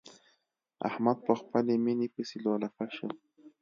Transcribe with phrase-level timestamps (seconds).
[0.89, 3.07] احمد په خپلې ميينې پسې لولپه شو.